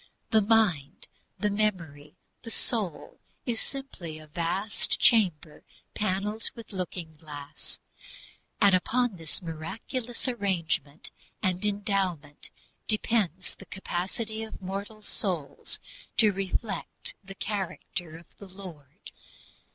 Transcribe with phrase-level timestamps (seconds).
[0.31, 1.07] The mind,
[1.37, 7.77] the memory, the soul, is simply a vast chamber panelled with looking glass.
[8.59, 11.11] And upon this miraculous arrangement
[11.43, 12.49] and endowment
[12.87, 15.79] depends the capacity of mortal souls
[16.17, 19.11] to "reflect the character of the Lord."